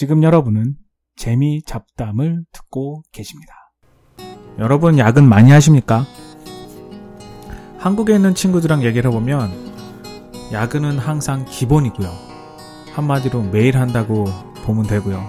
지금 0.00 0.22
여러분은 0.22 0.76
재미 1.14 1.62
잡담을 1.62 2.46
듣고 2.52 3.02
계십니다. 3.12 3.52
여러분 4.58 4.96
야근 4.96 5.28
많이 5.28 5.50
하십니까? 5.50 6.06
한국에 7.76 8.14
있는 8.14 8.34
친구들이랑 8.34 8.82
얘기를 8.82 9.10
해보면 9.10 9.50
야근은 10.52 10.96
항상 10.96 11.44
기본이고요. 11.44 12.08
한마디로 12.94 13.42
매일 13.42 13.76
한다고 13.76 14.24
보면 14.64 14.86
되고요. 14.86 15.22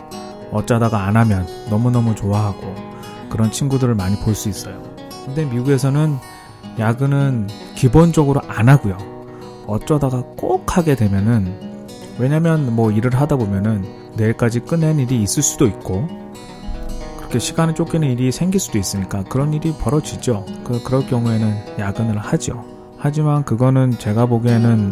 어쩌다가 0.53 1.03
안 1.03 1.17
하면 1.17 1.45
너무너무 1.69 2.15
좋아하고 2.15 2.73
그런 3.29 3.51
친구들을 3.51 3.93
많이 3.95 4.15
볼 4.23 4.33
수 4.35 4.47
있어요. 4.47 4.81
근데 5.25 5.43
미국에서는 5.43 6.15
야근은 6.79 7.47
기본적으로 7.75 8.39
안 8.47 8.69
하고요. 8.69 8.97
어쩌다가 9.67 10.21
꼭 10.37 10.77
하게 10.77 10.95
되면은 10.95 11.70
왜냐면 12.19 12.75
뭐 12.75 12.91
일을 12.91 13.15
하다 13.19 13.37
보면은 13.37 13.85
내일까지 14.15 14.61
끝낸 14.61 14.99
일이 14.99 15.21
있을 15.23 15.41
수도 15.41 15.65
있고 15.67 16.07
그렇게 17.17 17.39
시간을 17.39 17.75
쫓기는 17.75 18.07
일이 18.09 18.31
생길 18.31 18.59
수도 18.59 18.77
있으니까 18.77 19.23
그런 19.23 19.53
일이 19.53 19.73
벌어지죠. 19.73 20.45
그 20.63 20.83
그럴 20.83 21.05
경우에는 21.07 21.79
야근을 21.79 22.17
하죠. 22.17 22.65
하지만 22.97 23.43
그거는 23.43 23.91
제가 23.97 24.25
보기에는 24.25 24.91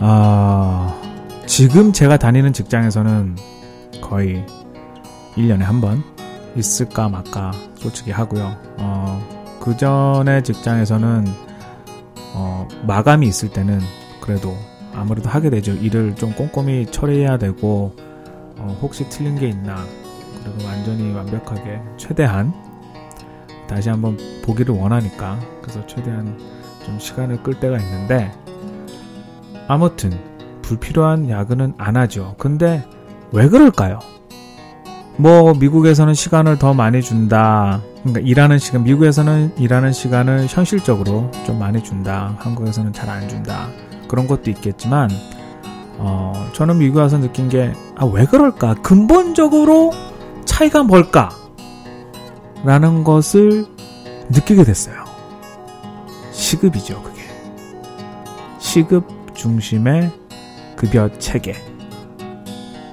아 0.00 1.00
지금 1.46 1.92
제가 1.92 2.16
다니는 2.16 2.52
직장에서는 2.52 3.36
거의 4.00 4.44
1년에 5.36 5.60
한 5.60 5.80
번 5.80 6.02
있을까 6.56 7.08
말까 7.08 7.52
솔직히 7.76 8.10
하고요. 8.10 8.54
어, 8.78 9.58
그 9.60 9.76
전에 9.76 10.42
직장에서는 10.42 11.26
어, 12.34 12.68
마감이 12.86 13.26
있을 13.26 13.48
때는 13.50 13.80
그래도 14.20 14.54
아무래도 14.94 15.28
하게 15.28 15.50
되죠. 15.50 15.72
일을 15.72 16.14
좀 16.16 16.32
꼼꼼히 16.34 16.86
처리해야 16.86 17.38
되고 17.38 17.94
어, 18.58 18.78
혹시 18.80 19.08
틀린 19.08 19.38
게 19.38 19.48
있나 19.48 19.76
그리고 20.42 20.66
완전히 20.66 21.12
완벽하게 21.12 21.80
최대한 21.96 22.52
다시 23.68 23.88
한번 23.88 24.18
보기를 24.44 24.74
원하니까 24.74 25.38
그래서 25.62 25.86
최대한 25.86 26.38
좀 26.84 26.98
시간을 26.98 27.42
끌 27.42 27.58
때가 27.58 27.78
있는데 27.78 28.32
아무튼 29.68 30.12
불필요한 30.62 31.28
야근은 31.30 31.74
안 31.78 31.96
하죠. 31.96 32.34
근데 32.38 32.84
왜 33.32 33.48
그럴까요? 33.48 33.98
뭐 35.16 35.54
미국에서는 35.54 36.14
시간을 36.14 36.58
더 36.58 36.74
많이 36.74 37.02
준다. 37.02 37.80
그러니까 38.02 38.20
일하는 38.20 38.58
시간 38.58 38.82
미국에서는 38.84 39.52
일하는 39.58 39.92
시간을 39.92 40.46
현실적으로 40.48 41.30
좀 41.46 41.58
많이 41.58 41.82
준다. 41.82 42.34
한국에서는 42.38 42.92
잘 42.92 43.08
안 43.08 43.28
준다. 43.28 43.68
그런 44.08 44.26
것도 44.26 44.50
있겠지만 44.50 45.08
어, 45.98 46.48
저는 46.52 46.78
미국에 46.78 47.00
와서 47.00 47.18
느낀 47.18 47.48
게 47.48 47.72
아, 47.96 48.04
왜 48.06 48.24
그럴까? 48.24 48.74
근본적으로 48.82 49.92
차이가 50.44 50.82
뭘까? 50.82 51.30
라는 52.64 53.04
것을 53.04 53.66
느끼게 54.30 54.64
됐어요. 54.64 55.04
시급이죠, 56.32 57.02
그게. 57.02 57.20
시급 58.58 59.34
중심의 59.34 60.10
급여 60.76 61.08
체계. 61.18 61.54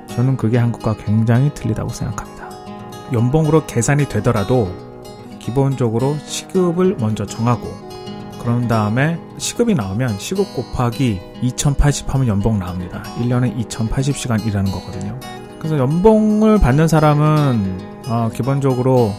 저는 0.07 0.37
그게 0.37 0.57
한국과 0.57 0.95
굉장히 0.97 1.51
틀리다고 1.53 1.89
생각합니다. 1.89 2.49
연봉으로 3.13 3.65
계산이 3.65 4.09
되더라도 4.09 4.69
기본적으로 5.39 6.17
시급을 6.25 6.97
먼저 6.99 7.25
정하고 7.25 7.67
그런 8.39 8.67
다음에 8.67 9.19
시급이 9.37 9.75
나오면 9.75 10.17
시급 10.19 10.53
곱하기 10.55 11.19
2080 11.41 12.13
하면 12.13 12.27
연봉 12.27 12.59
나옵니다. 12.59 13.03
1년에 13.17 13.67
2080시간 13.67 14.45
일하는 14.45 14.71
거거든요. 14.71 15.19
그래서 15.59 15.77
연봉을 15.77 16.59
받는 16.59 16.87
사람은 16.87 17.79
어, 18.07 18.29
기본적으로 18.33 19.11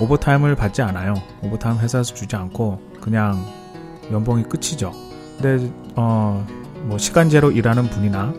오버타임을 0.00 0.54
받지 0.54 0.80
않아요. 0.82 1.14
오버타임 1.42 1.78
회사에서 1.78 2.14
주지 2.14 2.36
않고 2.36 2.80
그냥 3.00 3.44
연봉이 4.12 4.44
끝이죠. 4.44 4.92
근데 5.40 5.70
어, 5.96 6.46
뭐 6.82 6.98
시간제로 6.98 7.50
일하는 7.50 7.90
분이나 7.90 8.32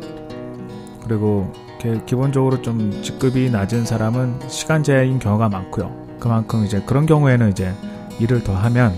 그리고 1.04 1.52
기본적으로 2.06 2.62
좀 2.62 3.02
직급이 3.02 3.50
낮은 3.50 3.86
사람은 3.86 4.50
시간제인 4.50 5.20
경우가 5.20 5.50
많고요. 5.50 6.09
그만큼 6.20 6.66
이제 6.66 6.82
그런 6.86 7.06
경우에는 7.06 7.50
이제 7.50 7.74
일을 8.20 8.44
더 8.44 8.54
하면 8.54 8.94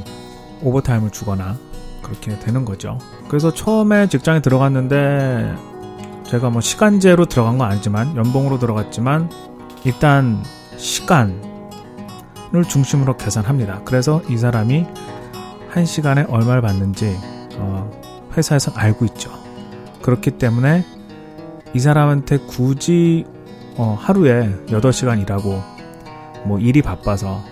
오버타임을 0.63 1.11
주거나 1.11 1.57
그렇게 2.01 2.37
되는 2.39 2.65
거죠. 2.65 2.97
그래서 3.27 3.53
처음에 3.53 4.07
직장에 4.07 4.41
들어갔는데 4.41 5.55
제가 6.25 6.49
뭐 6.49 6.61
시간제로 6.61 7.25
들어간 7.25 7.57
건 7.57 7.69
아니지만 7.69 8.15
연봉으로 8.15 8.59
들어갔지만 8.59 9.29
일단 9.83 10.43
시간을 10.77 11.33
중심으로 12.67 13.17
계산합니다. 13.17 13.81
그래서 13.85 14.21
이 14.29 14.37
사람이 14.37 14.85
한 15.69 15.85
시간에 15.85 16.23
얼마를 16.23 16.61
받는지 16.61 17.17
어, 17.55 17.89
회사에서 18.35 18.71
알고 18.75 19.05
있죠. 19.05 19.31
그렇기 20.01 20.31
때문에 20.31 20.85
이 21.73 21.79
사람한테 21.79 22.39
굳이 22.39 23.25
어, 23.77 23.97
하루에 23.99 24.49
8시간 24.67 25.21
일하고 25.21 25.61
뭐 26.45 26.59
일이 26.59 26.81
바빠서 26.81 27.43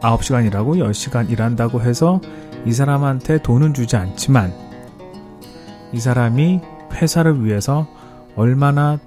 9시간 0.00 0.46
일하고 0.46 0.76
10시간 0.76 1.30
일한다고 1.30 1.80
해서 1.80 2.20
이 2.66 2.72
사람한테 2.72 3.42
돈은 3.42 3.74
주지 3.74 3.96
않지만 3.96 4.52
이 5.92 6.00
사람이 6.00 6.60
회사를 6.92 7.44
위해서 7.44 7.86
얼마나 8.36 8.98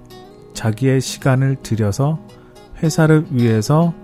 자기의 0.54 1.00
시간을 1.00 1.56
들여서 1.62 2.18
회사를 2.82 3.26
위해서 3.30 3.94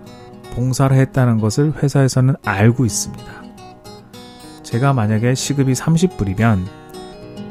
봉사를 0.53 0.95
했다는 0.95 1.39
것을 1.39 1.73
회사에서는 1.81 2.35
알고 2.45 2.85
있습니다. 2.85 3.25
제가 4.63 4.93
만약에 4.93 5.35
시급이 5.35 5.73
30불이면 5.73 6.65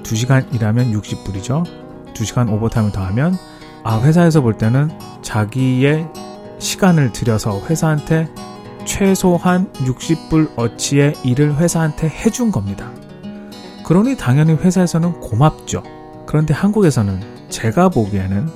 2시간 0.03 0.54
일하면 0.54 0.92
60불이죠. 0.92 1.65
2시간 2.15 2.50
오버타임을 2.53 2.92
더하면 2.92 3.34
아 3.82 4.00
회사에서 4.00 4.41
볼 4.41 4.56
때는 4.56 4.91
자기의 5.22 6.09
시간을 6.64 7.12
들여서 7.12 7.60
회사한테 7.69 8.28
최소한 8.86 9.70
60불 9.75 10.52
어치의 10.56 11.14
일을 11.22 11.56
회사한테 11.58 12.08
해준 12.08 12.50
겁니다. 12.50 12.91
그러니 13.84 14.16
당연히 14.16 14.54
회사에서는 14.54 15.20
고맙죠. 15.20 15.82
그런데 16.26 16.54
한국에서는 16.54 17.20
제가 17.50 17.91
보기에는 17.91 18.48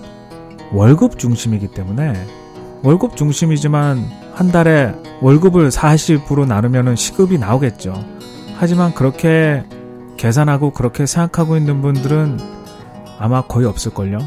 월급 0.73 1.19
중심이기 1.19 1.69
때문에 1.69 2.15
월급 2.83 3.17
중심이지만 3.17 4.03
한 4.35 4.51
달에 4.51 4.95
월급을 5.21 5.69
40으로 5.69 6.47
나누면 6.47 6.97
시급이 6.97 7.39
나오겠죠. 7.39 7.93
하지만 8.57 8.95
그렇게 8.95 9.65
계산하고 10.17 10.73
그렇게 10.73 11.07
생각하고 11.07 11.57
있는 11.57 11.83
분들은 11.83 12.39
아마 13.19 13.43
거의 13.43 13.67
없을걸요. 13.67 14.19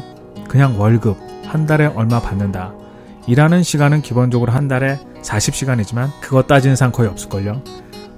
그냥 0.48 0.80
월급 0.80 1.18
한 1.46 1.66
달에 1.66 1.86
얼마 1.86 2.20
받는다. 2.20 2.81
일하는 3.26 3.62
시간은 3.62 4.02
기본적으로 4.02 4.52
한 4.52 4.66
달에 4.68 4.98
40시간이지만 5.22 6.08
그거 6.20 6.42
따지는 6.42 6.76
사람 6.76 6.92
거의 6.92 7.08
없을걸요. 7.08 7.62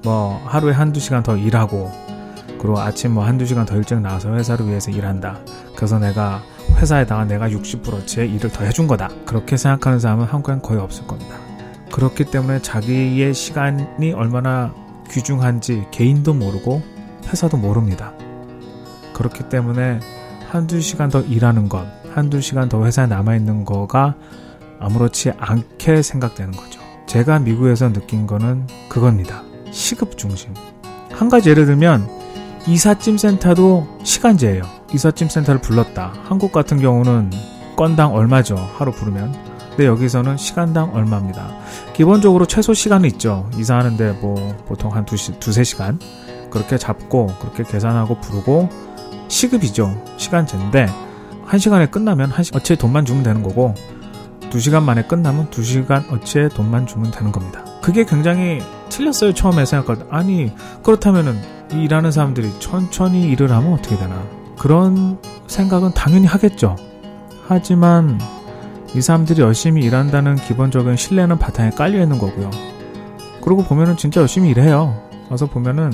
뭐 0.02 0.40
하루에 0.46 0.72
한두 0.72 1.00
시간 1.00 1.22
더 1.22 1.36
일하고 1.36 1.90
그리고 2.58 2.78
아침 2.78 3.12
뭐 3.12 3.24
한두 3.24 3.44
시간 3.44 3.66
더 3.66 3.76
일찍 3.76 4.00
나와서 4.00 4.34
회사를 4.34 4.66
위해서 4.66 4.90
일한다. 4.90 5.38
그래서 5.76 5.98
내가 5.98 6.42
회사에다가 6.76 7.24
내가 7.26 7.48
60%의 7.50 8.30
일을 8.34 8.50
더 8.50 8.64
해준 8.64 8.86
거다. 8.86 9.10
그렇게 9.26 9.56
생각하는 9.56 9.98
사람은 9.98 10.24
한국엔 10.24 10.62
거의 10.62 10.80
없을 10.80 11.06
겁니다. 11.06 11.36
그렇기 11.92 12.24
때문에 12.24 12.62
자기의 12.62 13.34
시간이 13.34 14.12
얼마나 14.14 14.74
귀중한지 15.10 15.84
개인도 15.90 16.32
모르고 16.32 16.82
회사도 17.28 17.58
모릅니다. 17.58 18.12
그렇기 19.12 19.50
때문에 19.50 20.00
한두 20.48 20.80
시간 20.80 21.10
더 21.10 21.20
일하는 21.20 21.68
것, 21.68 21.86
한두 22.14 22.40
시간 22.40 22.68
더 22.68 22.84
회사에 22.84 23.06
남아있는 23.06 23.64
거가 23.64 24.14
아무렇지 24.80 25.32
않게 25.38 26.02
생각되는 26.02 26.52
거죠. 26.52 26.80
제가 27.06 27.38
미국에서 27.38 27.92
느낀 27.92 28.26
거는 28.26 28.66
그겁니다. 28.88 29.42
시급 29.70 30.18
중심. 30.18 30.54
한 31.12 31.28
가지 31.28 31.50
예를 31.50 31.66
들면 31.66 32.08
이삿짐 32.66 33.18
센터도 33.18 33.86
시간제예요. 34.02 34.62
이삿짐 34.92 35.28
센터를 35.28 35.60
불렀다. 35.60 36.14
한국 36.24 36.52
같은 36.52 36.80
경우는 36.80 37.30
건당 37.76 38.14
얼마죠. 38.14 38.56
하루 38.56 38.92
부르면. 38.92 39.54
근데 39.70 39.86
여기서는 39.86 40.36
시간당 40.36 40.94
얼마입니다. 40.94 41.48
기본적으로 41.94 42.46
최소 42.46 42.72
시간은 42.72 43.08
있죠. 43.10 43.50
이사하는데 43.56 44.12
뭐 44.20 44.56
보통 44.66 44.94
한 44.94 45.04
두시, 45.04 45.38
두세 45.40 45.64
시간. 45.64 45.98
그렇게 46.50 46.78
잡고 46.78 47.26
그렇게 47.40 47.64
계산하고 47.64 48.20
부르고 48.20 48.68
시급이죠. 49.28 50.02
시간제인데 50.16 50.86
한 51.44 51.58
시간에 51.58 51.86
끝나면 51.86 52.30
한 52.30 52.44
시, 52.44 52.52
어차피 52.54 52.78
돈만 52.78 53.04
주면 53.04 53.24
되는 53.24 53.42
거고 53.42 53.74
2시간 54.54 54.82
만에 54.84 55.02
끝나면 55.02 55.50
2시간 55.50 56.10
어치의 56.12 56.50
돈만 56.50 56.86
주면 56.86 57.10
되는 57.10 57.32
겁니다. 57.32 57.64
그게 57.82 58.04
굉장히 58.04 58.60
틀렸어요. 58.88 59.34
처음에 59.34 59.64
생각할 59.64 59.98
때. 59.98 60.04
아니, 60.10 60.52
그렇다면은 60.84 61.36
일하는 61.72 62.12
사람들이 62.12 62.52
천천히 62.60 63.24
일을 63.30 63.50
하면 63.50 63.72
어떻게 63.72 63.96
되나. 63.96 64.22
그런 64.56 65.18
생각은 65.48 65.92
당연히 65.94 66.26
하겠죠. 66.26 66.76
하지만 67.48 68.20
이 68.94 69.00
사람들이 69.00 69.42
열심히 69.42 69.82
일한다는 69.82 70.36
기본적인 70.36 70.96
신뢰는 70.96 71.38
바탕에 71.38 71.70
깔려 71.70 72.00
있는 72.00 72.18
거고요. 72.18 72.50
그러고 73.42 73.64
보면은 73.64 73.96
진짜 73.96 74.20
열심히 74.20 74.50
일해요. 74.50 75.02
와서 75.30 75.46
보면은 75.46 75.90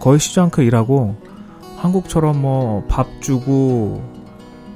거의 0.00 0.18
쉬지 0.18 0.40
않고 0.40 0.62
일하고 0.62 1.14
한국처럼 1.76 2.40
뭐 2.40 2.84
밥 2.88 3.06
주고 3.20 4.02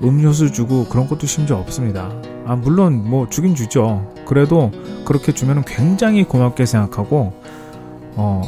음료수 0.02 0.52
주고 0.52 0.84
그런 0.84 1.08
것도 1.08 1.26
심지어 1.26 1.56
없습니다. 1.56 2.10
아, 2.46 2.56
물론 2.56 3.08
뭐 3.08 3.28
주긴 3.28 3.54
주죠. 3.54 4.12
그래도 4.26 4.70
그렇게 5.04 5.32
주면은 5.32 5.62
굉장히 5.66 6.24
고맙게 6.24 6.66
생각하고, 6.66 7.32
어, 8.16 8.42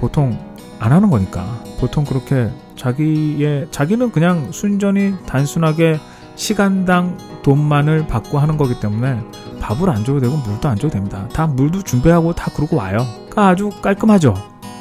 보통 0.00 0.38
안 0.78 0.92
하는 0.92 1.10
거니까. 1.10 1.44
보통 1.78 2.04
그렇게 2.04 2.50
자기의, 2.76 3.68
자기는 3.70 4.12
그냥 4.12 4.52
순전히 4.52 5.14
단순하게 5.26 5.98
시간당 6.36 7.18
돈만을 7.42 8.06
받고 8.06 8.38
하는 8.38 8.56
거기 8.56 8.78
때문에 8.80 9.20
밥을 9.60 9.90
안 9.90 10.04
줘도 10.04 10.20
되고 10.20 10.36
물도 10.36 10.68
안 10.68 10.76
줘도 10.76 10.94
됩니다. 10.94 11.28
다 11.32 11.46
물도 11.46 11.82
준비하고 11.82 12.34
다 12.34 12.50
그러고 12.54 12.76
와요. 12.76 12.98
그러니까 13.28 13.48
아주 13.48 13.70
깔끔하죠. 13.82 14.34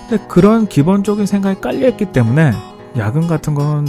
근데 0.08 0.24
그런 0.28 0.68
기본적인 0.68 1.26
생각이 1.26 1.60
깔려있기 1.62 2.14
때문에 2.14 2.52
야근 3.00 3.28
같은 3.28 3.56
거는 3.56 3.86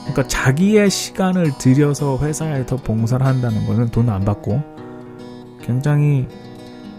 그러니까 0.00 0.26
자기의 0.26 0.90
시간을 0.90 1.58
들여서 1.58 2.18
회사에서 2.18 2.76
봉사를 2.76 3.24
한다는 3.24 3.66
거는 3.66 3.90
돈 3.90 4.08
안 4.08 4.24
받고 4.24 4.60
굉장히 5.62 6.26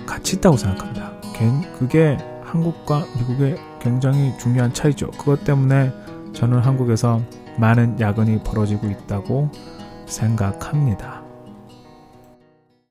가치 0.05 0.37
있다고 0.37 0.57
생각합니다. 0.57 1.11
그게 1.77 2.17
한국과 2.43 3.05
미국의 3.17 3.57
굉장히 3.81 4.31
중요한 4.39 4.73
차이죠. 4.73 5.11
그것 5.11 5.43
때문에 5.43 5.91
저는 6.33 6.59
한국에서 6.59 7.21
많은 7.57 7.99
야근이 7.99 8.39
벌어지고 8.43 8.87
있다고 8.87 9.49
생각합니다. 10.05 11.24